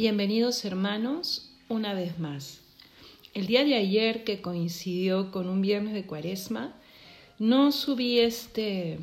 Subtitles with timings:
[0.00, 2.60] Bienvenidos hermanos una vez más.
[3.34, 6.74] El día de ayer que coincidió con un viernes de cuaresma,
[7.38, 8.98] no subí este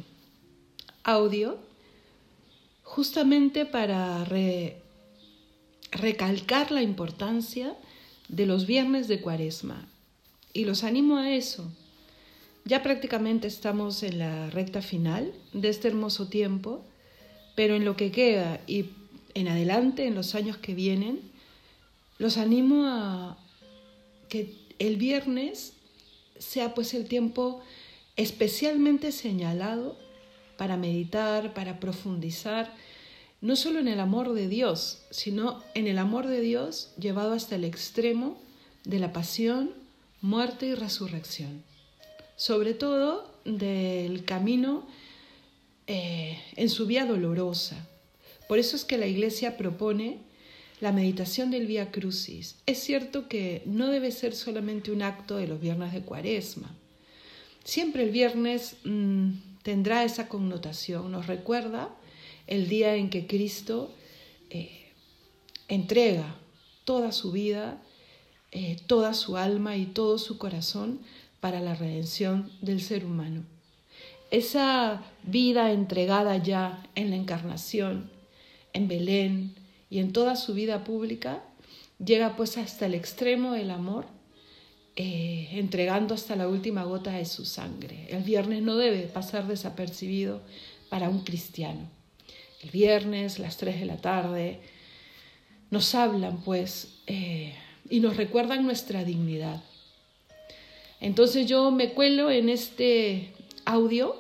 [1.04, 1.60] audio
[2.82, 4.26] justamente para
[5.92, 7.76] recalcar la importancia
[8.28, 9.88] de los viernes de cuaresma.
[10.52, 11.72] Y los animo a eso.
[12.66, 16.84] Ya prácticamente estamos en la recta final de este hermoso tiempo,
[17.56, 18.86] pero en lo que queda y
[19.34, 21.22] en adelante, en los años que vienen,
[22.18, 23.38] los animo a
[24.30, 25.74] que el viernes
[26.40, 27.62] sea pues el tiempo
[28.16, 29.98] especialmente señalado
[30.58, 32.74] para meditar, para profundizar,
[33.42, 37.56] no solo en el amor de Dios, sino en el amor de Dios llevado hasta
[37.56, 38.40] el extremo
[38.84, 39.72] de la pasión,
[40.22, 41.64] muerte y resurrección.
[42.36, 44.88] Sobre todo del camino
[45.86, 47.88] eh, en su vía dolorosa.
[48.48, 50.20] Por eso es que la Iglesia propone
[50.80, 52.56] la meditación del Vía Crucis.
[52.66, 56.76] Es cierto que no debe ser solamente un acto de los viernes de Cuaresma.
[57.64, 59.32] Siempre el viernes mm,
[59.64, 61.90] tendrá esa connotación, nos recuerda
[62.46, 63.94] el día en que Cristo
[64.50, 64.94] eh,
[65.68, 66.36] entrega
[66.86, 67.82] toda su vida,
[68.52, 71.02] eh, toda su alma y todo su corazón
[71.42, 73.44] para la redención del ser humano.
[74.32, 78.10] Esa vida entregada ya en la encarnación,
[78.78, 79.56] en Belén
[79.90, 81.44] y en toda su vida pública,
[82.04, 84.06] llega pues hasta el extremo del amor
[84.96, 88.08] eh, entregando hasta la última gota de su sangre.
[88.10, 90.42] El viernes no debe pasar desapercibido
[90.90, 91.88] para un cristiano.
[92.64, 94.60] El viernes, las 3 de la tarde,
[95.70, 97.54] nos hablan pues eh,
[97.90, 99.62] y nos recuerdan nuestra dignidad.
[101.00, 103.34] Entonces yo me cuelo en este
[103.66, 104.16] audio,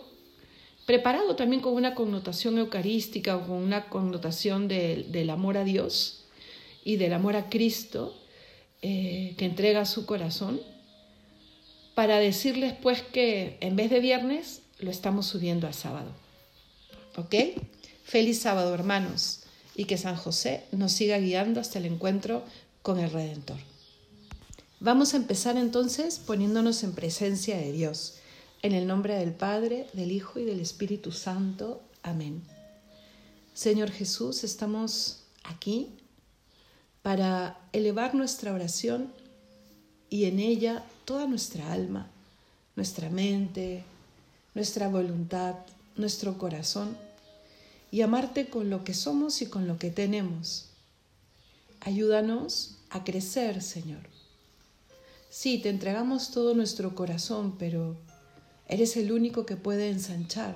[0.87, 6.23] preparado también con una connotación eucarística o con una connotación del amor a Dios
[6.85, 8.17] y del amor a Cristo,
[8.81, 10.61] eh, que entrega su corazón,
[11.93, 16.09] para decirles pues que en vez de viernes lo estamos subiendo a sábado.
[17.17, 17.35] ¿Ok?
[18.05, 19.41] Feliz sábado hermanos
[19.75, 22.45] y que San José nos siga guiando hasta el encuentro
[22.81, 23.57] con el Redentor.
[24.79, 28.19] Vamos a empezar entonces poniéndonos en presencia de Dios,
[28.61, 31.81] en el nombre del Padre, del Hijo y del Espíritu Santo.
[32.03, 32.41] Amén.
[33.53, 35.89] Señor Jesús, estamos aquí
[37.01, 39.11] para elevar nuestra oración
[40.09, 42.07] y en ella toda nuestra alma,
[42.75, 43.83] nuestra mente,
[44.53, 45.55] nuestra voluntad,
[45.95, 46.97] nuestro corazón
[47.91, 50.65] y amarte con lo que somos y con lo que tenemos.
[51.81, 54.01] Ayúdanos a crecer, Señor.
[55.29, 57.95] Sí, te entregamos todo nuestro corazón, pero
[58.67, 60.55] eres el único que puede ensanchar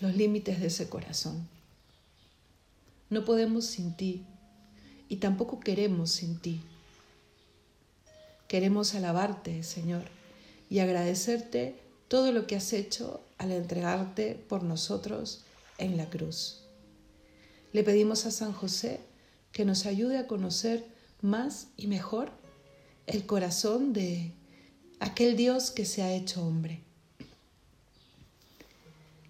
[0.00, 1.48] los límites de ese corazón.
[3.10, 4.24] No podemos sin ti
[5.08, 6.62] y tampoco queremos sin ti.
[8.48, 10.04] Queremos alabarte, Señor,
[10.70, 11.76] y agradecerte
[12.08, 15.44] todo lo que has hecho al entregarte por nosotros
[15.78, 16.62] en la cruz.
[17.72, 19.00] Le pedimos a San José
[19.52, 20.86] que nos ayude a conocer
[21.20, 22.30] más y mejor
[23.06, 24.32] el corazón de
[25.00, 26.82] aquel Dios que se ha hecho hombre.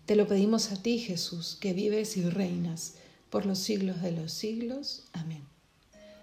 [0.07, 2.95] Te lo pedimos a ti, Jesús, que vives y reinas
[3.31, 5.05] por los siglos de los siglos.
[5.13, 5.43] Amén.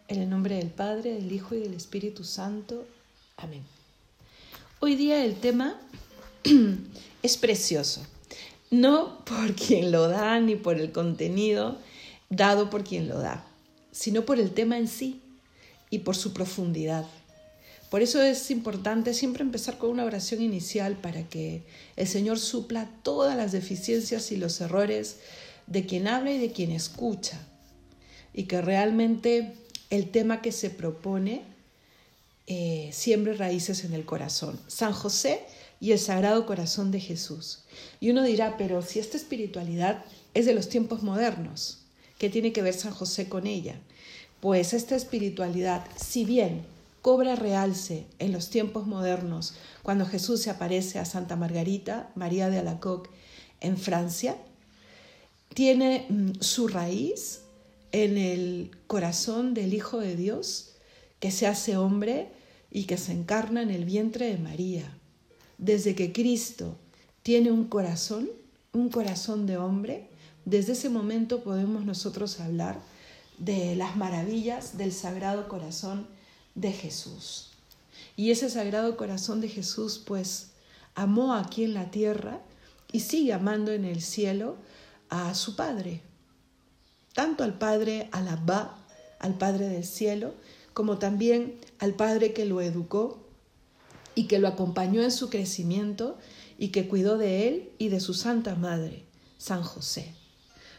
[0.09, 2.85] En el nombre del Padre, del Hijo y del Espíritu Santo.
[3.37, 3.63] Amén.
[4.81, 5.79] Hoy día el tema
[7.23, 8.05] es precioso,
[8.69, 11.77] no por quien lo da ni por el contenido
[12.29, 13.45] dado por quien lo da,
[13.91, 15.21] sino por el tema en sí
[15.89, 17.05] y por su profundidad.
[17.89, 21.63] Por eso es importante siempre empezar con una oración inicial para que
[21.95, 25.17] el Señor supla todas las deficiencias y los errores
[25.65, 27.39] de quien habla y de quien escucha
[28.33, 29.53] y que realmente
[29.89, 31.41] el tema que se propone
[32.45, 34.59] eh, siembre raíces en el corazón.
[34.67, 35.41] San José
[35.79, 37.59] y el Sagrado Corazón de Jesús.
[37.99, 41.79] Y uno dirá, pero si esta espiritualidad es de los tiempos modernos,
[42.17, 43.79] ¿qué tiene que ver San José con ella?
[44.41, 46.63] Pues esta espiritualidad, si bien
[47.09, 52.59] cobra realce en los tiempos modernos, cuando Jesús se aparece a Santa Margarita, María de
[52.59, 53.09] Alacoque,
[53.61, 54.37] en Francia,
[55.55, 57.41] tiene mm, su raíz
[57.91, 60.75] en el corazón del Hijo de Dios
[61.19, 62.27] que se hace hombre
[62.69, 64.95] y que se encarna en el vientre de María.
[65.57, 66.77] Desde que Cristo
[67.23, 68.29] tiene un corazón,
[68.71, 70.09] un corazón de hombre,
[70.45, 72.79] desde ese momento podemos nosotros hablar
[73.39, 76.18] de las maravillas del Sagrado Corazón
[76.59, 77.51] de Jesús.
[78.15, 80.51] Y ese Sagrado Corazón de Jesús pues
[80.95, 82.41] amó aquí en la tierra
[82.91, 84.57] y sigue amando en el cielo
[85.09, 86.01] a su Padre,
[87.13, 90.33] tanto al Padre, al al Padre del Cielo,
[90.73, 93.25] como también al Padre que lo educó
[94.15, 96.17] y que lo acompañó en su crecimiento
[96.57, 99.03] y que cuidó de él y de su Santa Madre,
[99.37, 100.13] San José.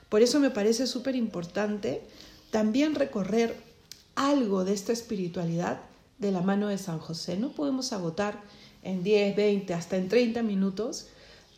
[0.08, 2.02] Por eso me parece súper importante
[2.50, 3.69] también recorrer
[4.14, 5.80] algo de esta espiritualidad
[6.18, 7.36] de la mano de San José.
[7.36, 8.42] No podemos agotar
[8.82, 11.08] en 10, 20, hasta en 30 minutos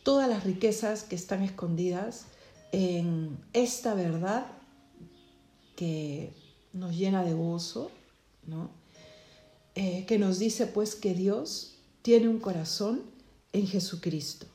[0.03, 2.25] todas las riquezas que están escondidas
[2.71, 4.45] en esta verdad
[5.75, 6.33] que
[6.73, 7.91] nos llena de gozo.
[9.75, 13.01] Eh, que nos dice pues que Dios tiene un corazón
[13.53, 14.45] en Jesucristo,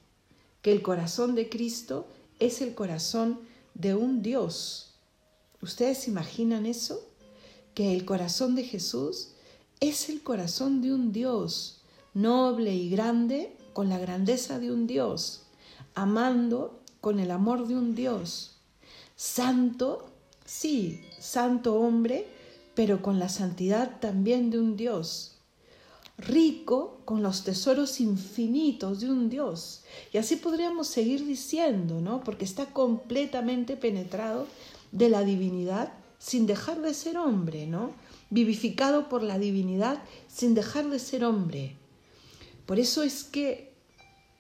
[0.63, 2.07] que el corazón de Cristo
[2.39, 3.41] es el corazón
[3.75, 4.95] de un Dios.
[5.61, 7.05] ¿Ustedes imaginan eso?
[7.79, 9.29] Que el corazón de Jesús
[9.79, 11.83] es el corazón de un Dios
[12.13, 15.43] noble y grande con la grandeza de un Dios,
[15.95, 18.57] amando con el amor de un Dios,
[19.15, 20.11] santo,
[20.45, 22.27] sí, santo hombre,
[22.75, 25.37] pero con la santidad también de un Dios,
[26.17, 29.85] rico con los tesoros infinitos de un Dios.
[30.13, 32.25] Y así podríamos seguir diciendo, ¿no?
[32.25, 34.49] Porque está completamente penetrado
[34.91, 37.93] de la divinidad sin dejar de ser hombre, ¿no?
[38.31, 41.77] Vivificado por la divinidad sin dejar de ser hombre.
[42.67, 43.73] Por eso es que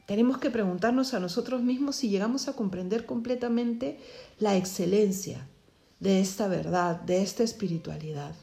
[0.06, 3.98] tenemos que preguntarnos a nosotros mismos si llegamos a comprender completamente
[4.38, 5.46] la excelencia
[6.00, 8.34] de esta verdad, de esta espiritualidad.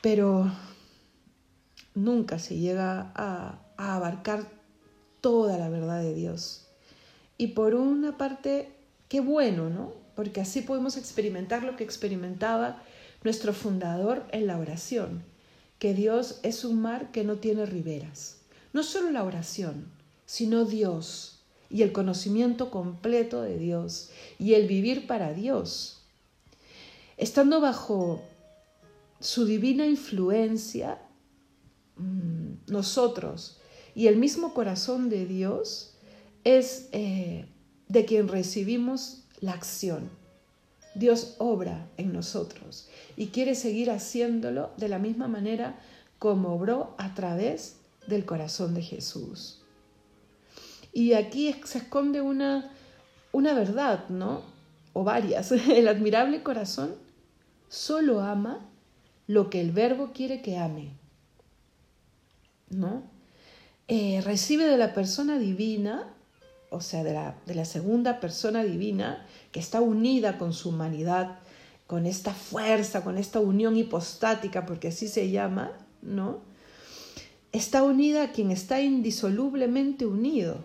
[0.00, 0.50] Pero
[1.94, 4.46] nunca se llega a, abarcar
[5.20, 6.66] toda la verdad de Dios.
[7.38, 8.74] Y por una parte,
[9.08, 9.92] qué bueno, ¿no?
[10.20, 12.82] Porque así podemos experimentar lo que experimentaba
[13.24, 15.24] nuestro fundador en la oración,
[15.78, 18.36] que Dios es un mar que no tiene riberas.
[18.74, 19.86] No solo la oración,
[20.26, 21.40] sino Dios
[21.70, 26.02] y el conocimiento completo de Dios y el vivir para Dios.
[27.16, 28.20] Estando bajo
[29.20, 31.00] su divina influencia,
[31.96, 33.58] mm, nosotros
[33.94, 35.94] y el mismo corazón de Dios
[36.44, 37.46] es eh,
[37.88, 40.10] de quien recibimos la acción.
[40.94, 45.78] Dios obra en nosotros y quiere seguir haciéndolo de la misma manera
[46.18, 47.76] como obró a través
[48.06, 49.60] del corazón de Jesús.
[50.92, 52.72] Y aquí se esconde una,
[53.32, 54.42] una verdad, ¿no?
[54.92, 55.52] O varias.
[55.68, 56.94] El admirable corazón
[57.68, 58.66] solo ama
[59.26, 60.90] lo que el verbo quiere que ame,
[62.68, 63.04] ¿no?
[63.86, 66.12] Eh, recibe de la persona divina,
[66.70, 71.38] o sea, de la, de la segunda persona divina, que está unida con su humanidad,
[71.86, 75.72] con esta fuerza, con esta unión hipostática, porque así se llama,
[76.02, 76.38] ¿no?
[77.50, 80.58] Está unida a quien está indisolublemente unido.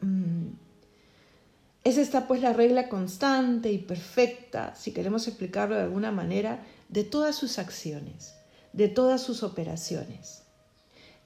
[0.00, 0.50] Mm.
[1.82, 7.02] Es esta pues la regla constante y perfecta, si queremos explicarlo de alguna manera, de
[7.02, 8.34] todas sus acciones,
[8.72, 10.39] de todas sus operaciones.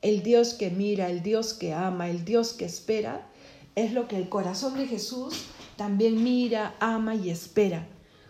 [0.05, 3.27] El Dios que mira, el Dios que ama, el Dios que espera,
[3.75, 5.45] es lo que el corazón de Jesús
[5.79, 7.89] también mira, ama y espera,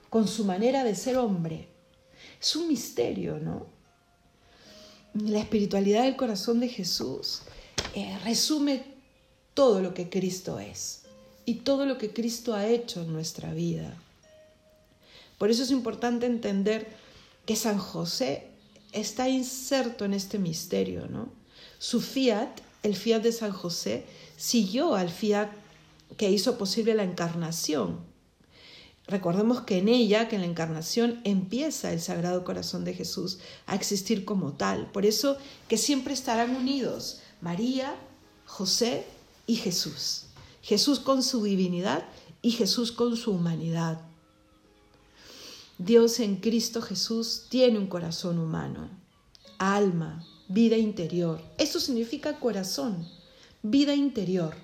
[0.08, 1.66] con su manera de ser hombre.
[2.40, 3.66] Es un misterio, ¿no?
[5.14, 7.42] La espiritualidad del corazón de Jesús
[7.96, 8.84] eh, resume
[9.52, 11.02] todo lo que Cristo es
[11.44, 14.00] y todo lo que Cristo ha hecho en nuestra vida.
[15.38, 16.86] Por eso es importante entender
[17.44, 18.46] que San José
[18.92, 21.42] está inserto en este misterio, ¿no?
[21.78, 25.50] Su fiat, el fiat de San José, siguió al fiat
[26.16, 28.00] que hizo posible la encarnación.
[29.06, 33.74] Recordemos que en ella, que en la encarnación, empieza el Sagrado Corazón de Jesús a
[33.74, 34.90] existir como tal.
[34.92, 35.36] Por eso
[35.68, 37.94] que siempre estarán unidos María,
[38.46, 39.04] José
[39.46, 40.26] y Jesús.
[40.62, 42.04] Jesús con su divinidad
[42.40, 44.00] y Jesús con su humanidad.
[45.76, 48.88] Dios en Cristo Jesús tiene un corazón humano,
[49.58, 51.40] alma, vida interior.
[51.58, 53.08] Eso significa corazón,
[53.62, 54.54] vida interior.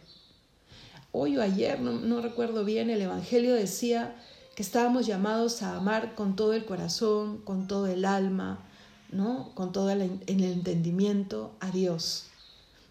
[1.13, 4.17] Hoy o ayer, no, recuerdo bien, el Evangelio decía
[4.55, 8.65] que estábamos llamados a amar con todo el corazón, con todo el alma,
[9.11, 9.53] ¿no?
[9.55, 12.31] con todo el entendimiento a Dios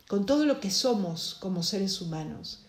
[0.10, 2.62] con todo lo que somos como seres humanos.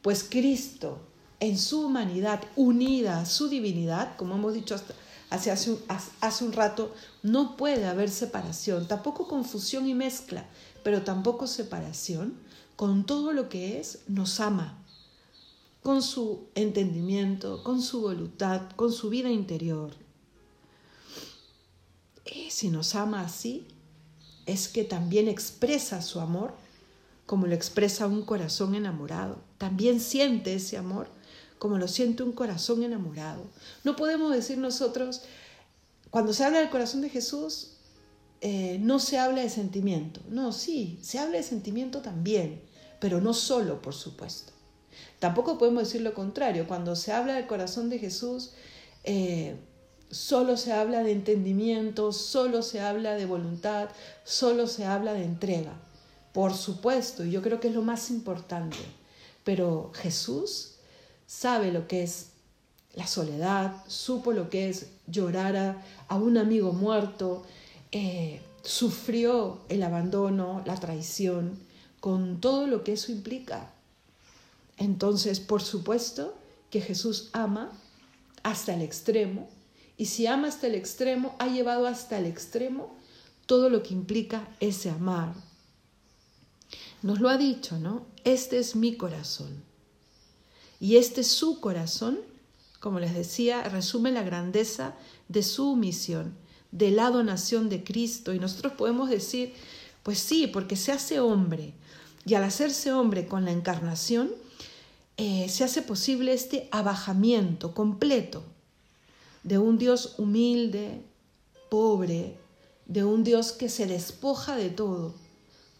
[0.00, 0.98] Pues Cristo,
[1.40, 4.74] en su humanidad, unida a su divinidad, como hemos dicho
[5.30, 5.76] hace, hace,
[6.20, 10.46] hace un rato, no puede haber separación, tampoco confusión y mezcla,
[10.82, 12.44] pero tampoco separación.
[12.76, 14.84] Con todo lo que es, nos ama,
[15.82, 19.92] con su entendimiento, con su voluntad, con su vida interior.
[22.26, 23.66] Y si nos ama así,
[24.44, 26.54] es que también expresa su amor
[27.26, 29.38] como lo expresa un corazón enamorado.
[29.58, 31.08] También siente ese amor
[31.58, 33.42] como lo siente un corazón enamorado.
[33.84, 35.22] No podemos decir nosotros,
[36.10, 37.72] cuando se habla del corazón de Jesús,
[38.40, 40.20] eh, no se habla de sentimiento.
[40.28, 42.62] No, sí, se habla de sentimiento también,
[43.00, 44.52] pero no solo, por supuesto.
[45.18, 46.66] Tampoco podemos decir lo contrario.
[46.66, 48.52] Cuando se habla del corazón de Jesús,
[49.04, 49.56] eh,
[50.10, 53.88] solo se habla de entendimiento, solo se habla de voluntad,
[54.24, 55.72] solo se habla de entrega.
[56.32, 58.76] Por supuesto, y yo creo que es lo más importante.
[59.42, 60.75] Pero Jesús
[61.26, 62.28] sabe lo que es
[62.94, 67.44] la soledad, supo lo que es llorar a, un amigo muerto,
[67.92, 71.58] eh, sufrió el abandono, la traición,
[72.00, 73.70] con todo lo que eso implica.
[74.78, 76.34] Entonces, por supuesto
[76.70, 77.70] que Jesús ama
[78.42, 79.48] hasta el extremo,
[79.98, 82.94] y si ama hasta el extremo, ha llevado hasta el extremo
[83.46, 85.34] todo lo que implica ese amar.
[87.02, 88.06] Nos lo ha dicho, ¿no?
[88.24, 89.65] Este es mi corazón.
[90.80, 92.18] Y este es su corazón,
[92.80, 94.94] como les decía, resume la grandeza
[95.28, 96.34] de su misión,
[96.70, 98.32] de la donación de Cristo.
[98.34, 99.54] Y nosotros podemos decir,
[100.02, 101.72] pues sí, porque se hace hombre.
[102.24, 104.30] Y al hacerse hombre con la encarnación,
[105.16, 108.42] eh, se hace posible este abajamiento completo
[109.44, 111.02] de un Dios humilde,
[111.70, 112.36] pobre,
[112.86, 115.14] de un Dios que se despoja de todo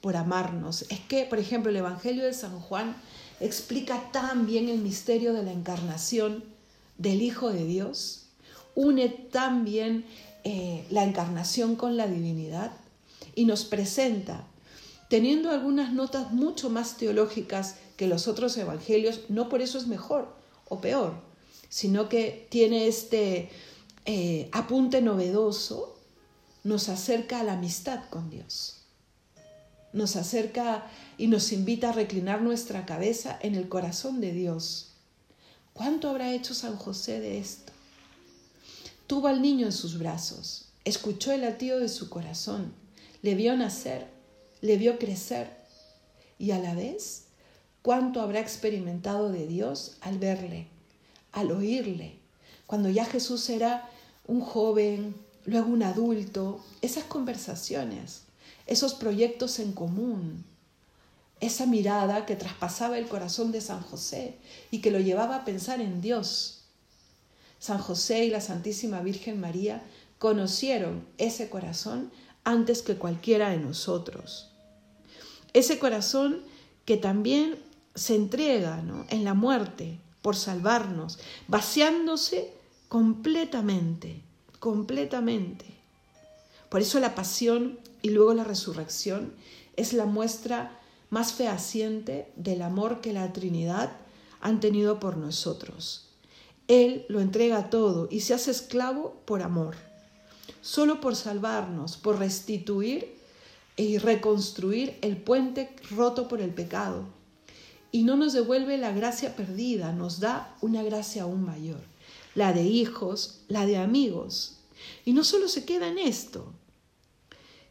[0.00, 0.86] por amarnos.
[0.88, 2.96] Es que, por ejemplo, el Evangelio de San Juan
[3.40, 6.44] explica tan bien el misterio de la encarnación
[6.98, 8.26] del Hijo de Dios,
[8.74, 10.04] une tan bien
[10.44, 12.72] eh, la encarnación con la divinidad
[13.34, 14.46] y nos presenta,
[15.08, 20.28] teniendo algunas notas mucho más teológicas que los otros evangelios, no por eso es mejor
[20.68, 21.14] o peor,
[21.68, 23.50] sino que tiene este
[24.04, 25.98] eh, apunte novedoso,
[26.64, 28.85] nos acerca a la amistad con Dios.
[29.96, 30.84] Nos acerca
[31.16, 34.88] y nos invita a reclinar nuestra cabeza en el corazón de Dios.
[35.72, 37.72] ¿Cuánto habrá hecho San José de esto?
[39.06, 42.74] Tuvo al niño en sus brazos, escuchó el latido de su corazón,
[43.22, 44.06] le vio nacer,
[44.60, 45.56] le vio crecer
[46.38, 47.28] y a la vez
[47.80, 50.66] cuánto habrá experimentado de Dios al verle,
[51.32, 52.18] al oírle,
[52.66, 53.88] cuando ya Jesús era
[54.26, 55.14] un joven,
[55.46, 58.25] luego un adulto, esas conversaciones,
[58.66, 60.44] esos proyectos en común,
[61.40, 64.36] esa mirada que traspasaba el corazón de San José
[64.70, 66.62] y que lo llevaba a pensar en Dios.
[67.58, 69.82] San José y la Santísima Virgen María
[70.18, 72.10] conocieron ese corazón
[72.44, 74.50] antes que cualquiera de nosotros.
[75.52, 76.42] Ese corazón
[76.84, 77.58] que también
[77.94, 81.18] se entrega en la muerte por salvarnos,
[81.48, 82.52] vaciándose
[82.88, 84.22] completamente,
[84.58, 85.66] completamente.
[86.68, 89.32] Por eso la pasión y luego la resurrección
[89.74, 90.78] es la muestra
[91.10, 93.90] más fehaciente del amor que la Trinidad
[94.40, 96.06] han tenido por nosotros.
[96.68, 99.74] Él lo entrega todo y se hace esclavo por amor,
[100.62, 103.12] solo por salvarnos, por restituir
[103.76, 107.06] y reconstruir el puente roto por el pecado.
[107.90, 111.80] Y no nos devuelve la gracia perdida, nos da una gracia aún mayor,
[112.36, 114.58] la de hijos, la de amigos.
[115.04, 116.52] Y no solo se queda en esto.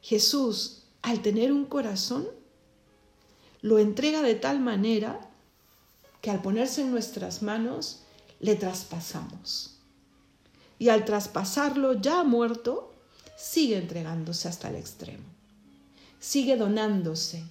[0.05, 2.27] Jesús, al tener un corazón,
[3.63, 5.19] lo entrega de tal manera
[6.21, 8.03] que al ponerse en nuestras manos
[8.39, 9.79] le traspasamos.
[10.77, 12.93] Y al traspasarlo ya muerto,
[13.35, 15.23] sigue entregándose hasta el extremo.
[16.19, 17.43] Sigue donándose.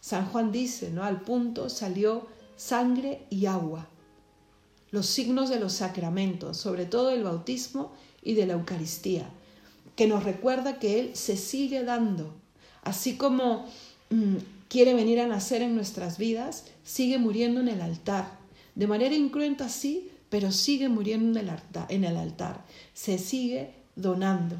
[0.00, 1.02] San Juan dice, ¿no?
[1.02, 3.88] Al punto salió sangre y agua.
[4.92, 7.90] Los signos de los sacramentos, sobre todo el bautismo
[8.22, 9.28] y de la Eucaristía,
[9.98, 12.32] que nos recuerda que Él se sigue dando,
[12.84, 13.66] así como
[14.10, 14.36] mm,
[14.68, 18.38] quiere venir a nacer en nuestras vidas, sigue muriendo en el altar.
[18.76, 21.86] De manera incruenta, sí, pero sigue muriendo en el altar.
[21.88, 22.64] En el altar.
[22.94, 24.54] Se sigue donando,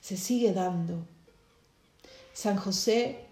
[0.00, 1.04] se sigue dando.
[2.32, 3.26] San José,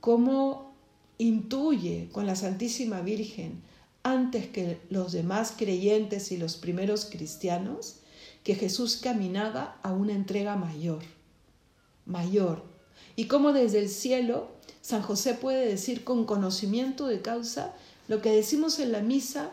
[0.00, 0.74] ¿cómo
[1.16, 3.62] intuye con la Santísima Virgen
[4.02, 7.99] antes que los demás creyentes y los primeros cristianos
[8.44, 11.02] que Jesús caminaba a una entrega mayor,
[12.06, 12.62] mayor,
[13.16, 14.48] y cómo desde el cielo
[14.80, 17.74] San José puede decir con conocimiento de causa
[18.08, 19.52] lo que decimos en la misa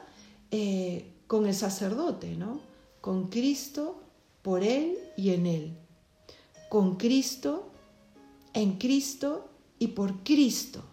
[0.52, 2.60] eh, con el sacerdote, ¿no?
[3.02, 4.02] Con Cristo,
[4.42, 5.74] por Él y en Él.
[6.70, 7.70] Con Cristo,
[8.54, 10.84] en Cristo y por Cristo,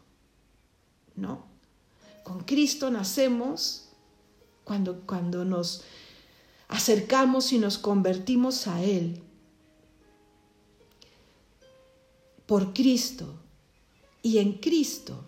[1.14, 1.44] ¿no?
[2.24, 3.88] Con Cristo nacemos
[4.64, 5.82] cuando, cuando nos
[6.68, 9.20] acercamos y nos convertimos a Él.
[12.46, 13.34] Por Cristo,
[14.24, 15.22] y en Cristo,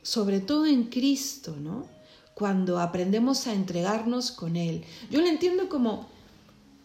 [0.00, 1.86] sobre todo en Cristo, ¿no?
[2.34, 4.84] cuando aprendemos a entregarnos con Él.
[5.10, 6.06] Yo lo entiendo como,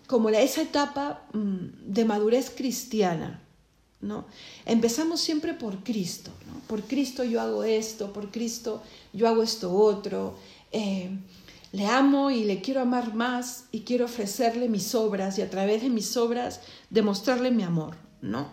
[0.07, 3.39] como esa etapa mm, de madurez cristiana.
[4.01, 4.25] ¿no?
[4.65, 6.31] Empezamos siempre por Cristo.
[6.67, 8.81] Por Cristo yo hago esto, por Cristo
[9.13, 10.35] yo hago esto otro.
[10.71, 11.11] Eh,
[11.71, 15.81] le amo y le quiero amar más y quiero ofrecerle mis obras y a través
[15.81, 17.95] de mis obras demostrarle mi amor.
[18.21, 18.49] No,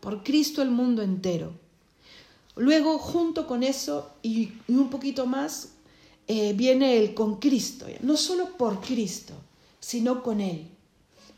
[0.00, 1.52] por Cristo el mundo entero.
[2.56, 5.70] Luego, junto con eso y un poquito más,
[6.26, 9.32] eh, viene el con Cristo, no solo por Cristo,
[9.80, 10.68] sino con Él,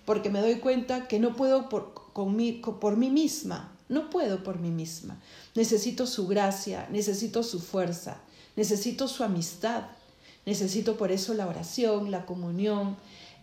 [0.05, 4.71] porque me doy cuenta que no puedo por, por mí misma, no puedo por mí
[4.71, 5.21] misma.
[5.55, 8.21] Necesito su gracia, necesito su fuerza,
[8.57, 9.85] necesito su amistad,
[10.51, 12.97] necesito por eso la oración, la comunión,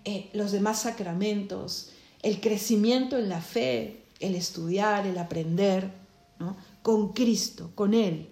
[0.04, 5.90] eh, los demás sacramentos, el crecimiento en la fe, el estudiar, el aprender,
[6.38, 6.58] ¿no?
[6.82, 8.28] con Cristo, con Él,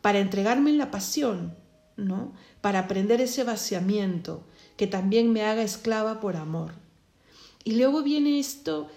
[0.00, 1.54] para entregarme en la pasión,
[1.96, 2.32] ¿no?
[2.62, 4.44] Para aprender ese vaciamiento,
[4.78, 6.72] que también me haga esclava por amor.
[7.64, 8.88] Y luego viene esto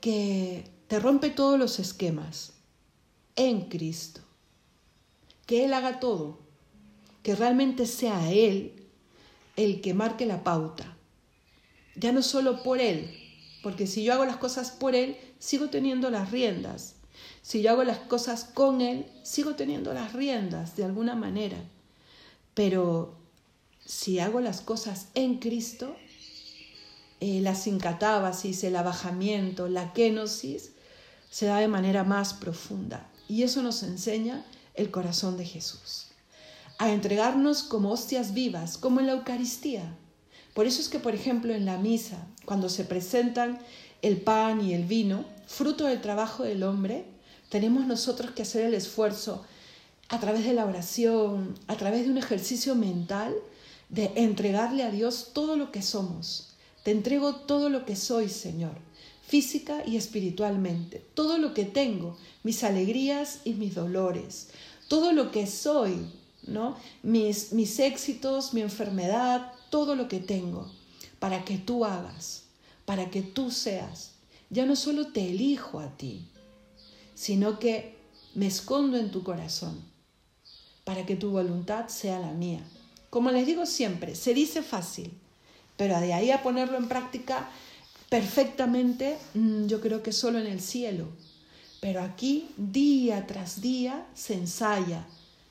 [0.00, 2.54] que te rompe todos los esquemas,
[3.36, 4.20] en Cristo.
[5.46, 6.45] Que Él haga todo,
[7.26, 8.72] que realmente sea Él
[9.56, 10.96] el que marque la pauta.
[11.96, 13.10] Ya no solo por Él,
[13.64, 16.94] porque si yo hago las cosas por Él, sigo teniendo las riendas.
[17.42, 21.58] Si yo hago las cosas con Él, sigo teniendo las riendas de alguna manera.
[22.54, 23.16] Pero
[23.84, 25.96] si hago las cosas en Cristo,
[27.18, 30.70] eh, la sincatábasis, el abajamiento, la kenosis,
[31.28, 33.10] se da de manera más profunda.
[33.28, 36.05] Y eso nos enseña el corazón de Jesús.
[36.78, 39.96] A entregarnos como hostias vivas, como en la Eucaristía.
[40.54, 43.58] Por eso es que, por ejemplo, en la misa, cuando se presentan
[44.02, 47.04] el pan y el vino, fruto del trabajo del hombre,
[47.48, 49.44] tenemos nosotros que hacer el esfuerzo
[50.08, 53.34] a través de la oración, a través de un ejercicio mental,
[53.88, 56.54] de entregarle a Dios todo lo que somos.
[56.82, 58.78] Te entrego todo lo que soy, Señor,
[59.26, 64.48] física y espiritualmente, todo lo que tengo, mis alegrías y mis dolores,
[64.88, 66.06] todo lo que soy,
[66.46, 66.76] ¿no?
[67.02, 70.70] Mis, mis éxitos, mi enfermedad, todo lo que tengo,
[71.18, 72.44] para que tú hagas,
[72.84, 74.12] para que tú seas.
[74.50, 76.28] Ya no solo te elijo a ti,
[77.14, 77.96] sino que
[78.34, 79.82] me escondo en tu corazón
[80.84, 82.60] para que tu voluntad sea la mía.
[83.10, 85.10] Como les digo siempre, se dice fácil,
[85.76, 87.50] pero de ahí a ponerlo en práctica
[88.08, 91.08] perfectamente, mm, yo creo que solo en el cielo.
[91.80, 95.04] Pero aquí, día tras día, se ensaya,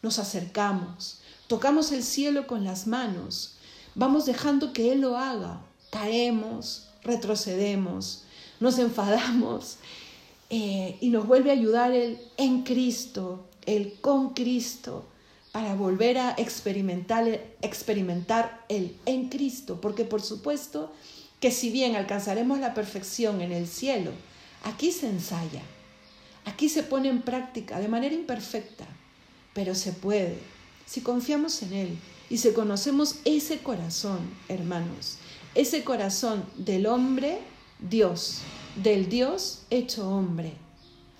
[0.06, 3.56] nos acercamos, tocamos el cielo con las manos,
[3.96, 8.22] vamos dejando que Él lo haga, caemos, retrocedemos,
[8.60, 9.78] nos enfadamos
[10.52, 15.08] eh, y nos vuelve a ayudar el en Cristo, el con Cristo,
[15.52, 17.26] para volver a experimentar,
[17.63, 20.94] experimentar el en Cristo, porque por supuesto
[21.39, 24.12] que si bien alcanzaremos la perfección en el cielo,
[24.65, 25.63] aquí se ensaya,
[26.46, 28.86] aquí se pone en práctica de manera imperfecta,
[29.56, 30.38] pero se puede,
[30.86, 31.98] si confiamos en Él
[32.30, 35.18] y si conocemos ese corazón, hermanos,
[35.56, 37.39] ese corazón del hombre
[37.80, 38.39] Dios,
[38.76, 40.52] del Dios hecho hombre.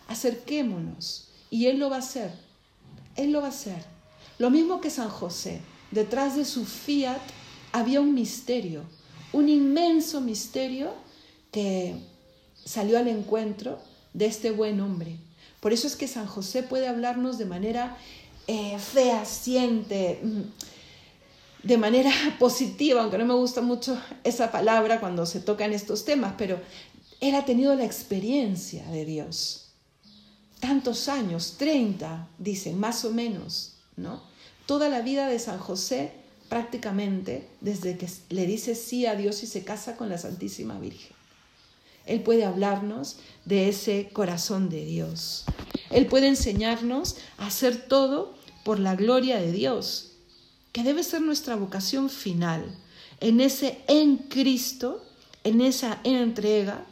[0.10, 2.34] Acerquémonos y Él lo va a hacer,
[3.15, 3.86] Él lo va a hacer.
[4.38, 7.21] Lo mismo que San José, detrás de su fiat
[7.71, 8.84] había un misterio,
[9.32, 10.93] un inmenso misterio
[11.52, 11.95] que
[12.65, 13.80] salió al encuentro
[14.13, 15.15] de este buen hombre.
[15.62, 17.98] Por eso es que San José puede hablarnos de manera
[18.47, 20.41] eh, fehaciente, mm,
[21.63, 26.36] de manera positiva, aunque no me gusta mucho esa palabra cuando se tocan estos temas,
[26.38, 26.60] pero
[27.21, 29.69] él ha tenido la experiencia de Dios.
[30.60, 34.21] Tantos años, 30, dicen, más o menos, ¿no?
[34.65, 36.12] Toda la vida de San José,
[36.49, 41.15] prácticamente, desde que le dice sí a Dios y se casa con la Santísima Virgen.
[42.05, 45.45] Él puede hablarnos de ese corazón de Dios.
[45.89, 48.35] Él puede enseñarnos a hacer todo
[48.65, 50.13] por la gloria de Dios,
[50.71, 52.65] que debe ser nuestra vocación final.
[53.19, 55.06] En ese en Cristo,
[55.43, 56.84] en esa entrega,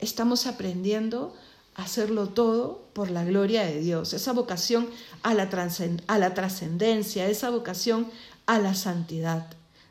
[0.00, 1.32] estamos aprendiendo
[1.76, 4.90] hacerlo todo por la gloria de Dios, esa vocación
[5.22, 8.10] a la, trascendencia, esa vocación
[8.46, 9.46] a la santidad.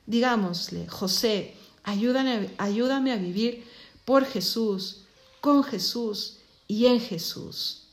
[0.08, 3.66] Digámosle, José, ayúdame, ayúdame a vivir
[4.04, 5.04] por Jesús,
[5.40, 7.84] con Jesús y en Jesús.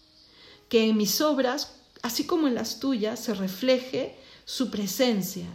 [0.68, 1.75] Que en mis obras,
[2.06, 4.14] así como en las tuyas, se refleje
[4.44, 5.46] su presencia,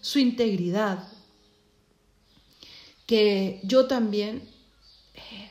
[0.00, 1.06] su integridad.
[3.06, 4.42] Que yo también
[5.14, 5.50] eh,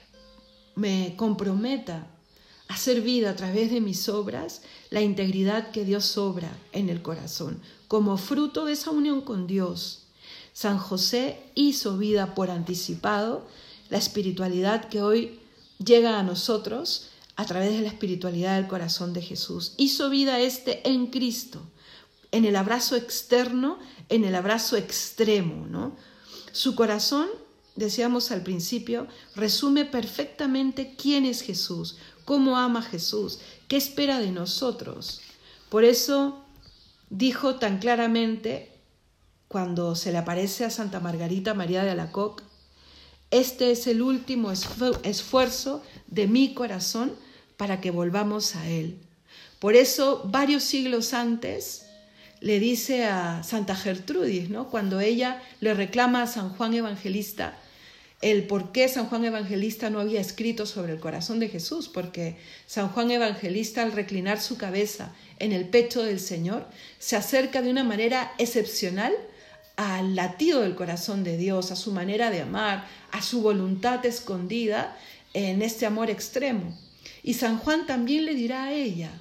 [0.76, 2.08] me comprometa
[2.68, 7.62] hacer vida a través de mis obras la integridad que Dios obra en el corazón,
[7.88, 10.08] como fruto de esa unión con Dios.
[10.54, 13.48] San José hizo vida por anticipado
[13.90, 15.40] la espiritualidad que hoy
[15.78, 19.74] llega a nosotros a través de la espiritualidad del corazón de Jesús.
[19.78, 21.62] Hizo vida este en Cristo,
[22.32, 23.78] en el abrazo externo,
[24.10, 25.96] en el abrazo extremo, ¿no?
[26.52, 27.28] Su corazón,
[27.76, 35.22] decíamos al principio, resume perfectamente quién es Jesús, cómo ama Jesús, qué espera de nosotros.
[35.70, 36.44] Por eso
[37.12, 38.72] dijo tan claramente
[39.48, 42.44] cuando se le aparece a Santa Margarita María de Alacoque,
[43.30, 47.27] este es el último esfuerzo de mi corazón
[47.58, 48.98] para que volvamos a Él.
[49.60, 51.86] Por eso, varios siglos antes,
[52.40, 54.70] le dice a Santa Gertrudis, ¿no?
[54.70, 57.58] cuando ella le reclama a San Juan Evangelista
[58.22, 62.38] el por qué San Juan Evangelista no había escrito sobre el corazón de Jesús, porque
[62.66, 66.66] San Juan Evangelista al reclinar su cabeza en el pecho del Señor
[66.98, 69.14] se acerca de una manera excepcional
[69.76, 74.98] al latido del corazón de Dios, a su manera de amar, a su voluntad escondida
[75.36, 76.76] en este amor extremo.
[77.24, 79.12] Y San Juan también le dirá a ella,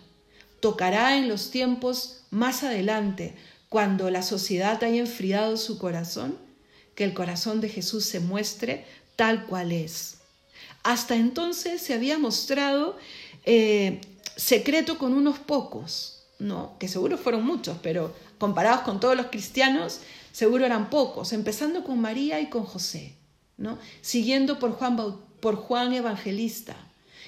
[0.61, 3.35] tocará en los tiempos más adelante,
[3.69, 6.39] cuando la sociedad haya enfriado su corazón,
[6.95, 10.19] que el corazón de Jesús se muestre tal cual es.
[10.83, 12.97] Hasta entonces se había mostrado
[13.45, 14.01] eh,
[14.37, 16.77] secreto con unos pocos, ¿no?
[16.79, 20.01] que seguro fueron muchos, pero comparados con todos los cristianos,
[20.33, 23.17] seguro eran pocos, empezando con María y con José,
[23.57, 23.79] ¿no?
[24.01, 24.97] siguiendo por Juan,
[25.41, 26.77] por Juan Evangelista.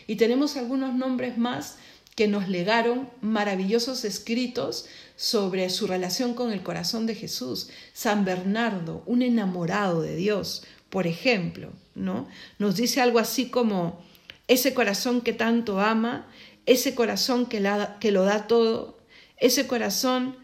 [0.08, 1.76] Y tenemos algunos nombres más
[2.16, 7.68] que nos legaron maravillosos escritos sobre su relación con el corazón de Jesús.
[7.92, 12.26] San Bernardo, un enamorado de Dios, por ejemplo, ¿no?
[12.58, 14.02] Nos dice algo así como
[14.48, 16.26] ese corazón que tanto ama,
[16.66, 17.62] ese corazón que,
[18.00, 18.98] que lo da todo,
[19.36, 20.36] ese corazón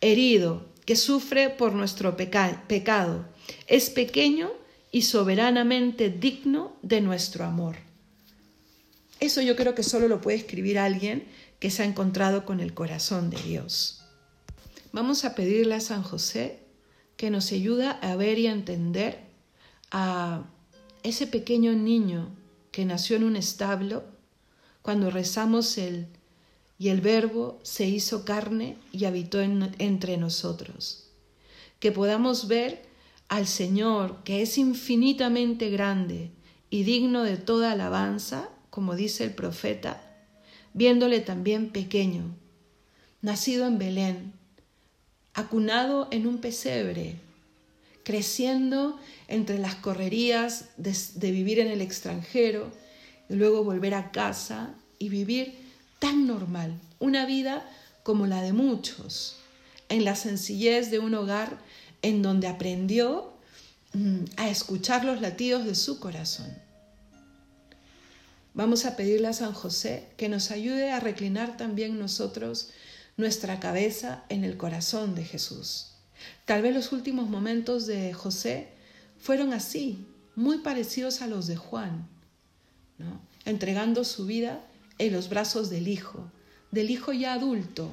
[0.00, 3.24] herido que sufre por nuestro pecado,
[3.66, 4.52] es pequeño
[4.92, 7.85] y soberanamente digno de nuestro amor.
[9.20, 11.26] Eso yo creo que solo lo puede escribir alguien
[11.58, 14.02] que se ha encontrado con el corazón de Dios.
[14.92, 16.60] Vamos a pedirle a San José
[17.16, 19.20] que nos ayude a ver y a entender
[19.90, 20.44] a
[21.02, 22.34] ese pequeño niño
[22.72, 24.04] que nació en un establo
[24.82, 26.08] cuando rezamos el
[26.78, 31.10] y el verbo se hizo carne y habitó entre nosotros.
[31.80, 32.82] Que podamos ver
[33.28, 36.32] al Señor que es infinitamente grande
[36.68, 40.02] y digno de toda alabanza como dice el profeta,
[40.74, 42.36] viéndole también pequeño,
[43.22, 44.34] nacido en Belén,
[45.32, 47.16] acunado en un pesebre,
[48.04, 52.70] creciendo entre las correrías de, de, vivir en el extranjero
[53.30, 55.54] y luego volver a casa y vivir
[55.98, 57.66] tan normal, una vida
[58.02, 59.38] como la de muchos,
[59.88, 61.62] en la sencillez de un hogar
[62.02, 63.32] en donde aprendió
[63.94, 66.65] mm, a escuchar los latidos de su corazón.
[68.56, 72.70] Vamos a pedirle a San José que nos ayude a reclinar también nosotros
[73.18, 75.92] nuestra cabeza en el corazón de Jesús.
[76.46, 78.68] Tal vez los últimos momentos de José
[79.18, 82.08] fueron así, muy parecidos a los de Juan,
[83.44, 84.64] entregando su vida
[84.96, 86.32] en los brazos del Hijo,
[86.70, 87.92] del Hijo ya adulto,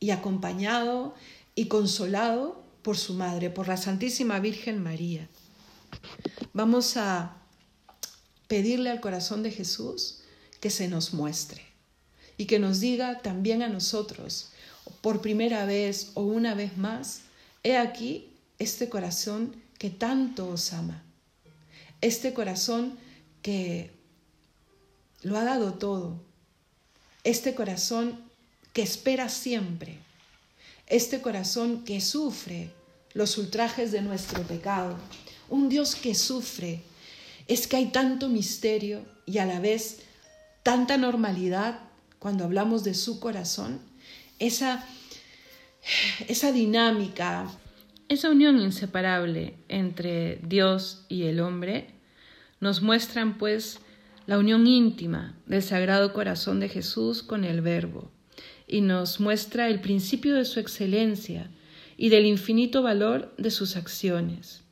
[0.00, 1.14] y acompañado
[1.54, 5.28] y consolado por su madre, por la Santísima Virgen María.
[6.54, 7.34] Vamos a
[8.48, 10.20] pedirle al corazón de Jesús
[10.60, 11.62] que se nos muestre
[12.36, 14.50] y que nos diga también a nosotros,
[15.00, 17.20] por primera vez o una vez más,
[17.62, 21.02] he aquí este corazón que tanto os ama,
[22.00, 22.98] este corazón
[23.42, 23.90] que
[25.22, 26.20] lo ha dado todo,
[27.24, 28.20] este corazón
[28.72, 29.98] que espera siempre,
[30.86, 32.70] este corazón que sufre
[33.14, 34.96] los ultrajes de nuestro pecado,
[35.48, 36.82] un Dios que sufre
[37.48, 40.02] es que hay tanto misterio y a la vez
[40.62, 41.80] tanta normalidad
[42.18, 43.80] cuando hablamos de su corazón,
[44.38, 44.84] esa,
[46.28, 47.50] esa dinámica,
[48.08, 51.90] esa unión inseparable entre Dios y el hombre,
[52.60, 53.80] nos muestran pues
[54.26, 58.10] la unión íntima del Sagrado Corazón de Jesús con el Verbo
[58.66, 61.50] y nos muestra el principio de su excelencia
[61.96, 64.62] y del infinito valor de sus acciones.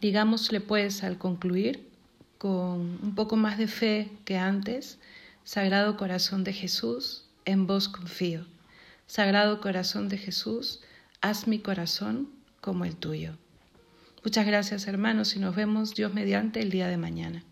[0.00, 1.93] Digámosle pues al concluir
[2.44, 4.98] con un poco más de fe que antes,
[5.44, 8.44] Sagrado Corazón de Jesús, en vos confío.
[9.06, 10.82] Sagrado Corazón de Jesús,
[11.22, 12.28] haz mi corazón
[12.60, 13.38] como el tuyo.
[14.22, 17.44] Muchas gracias hermanos y nos vemos Dios mediante el día de mañana.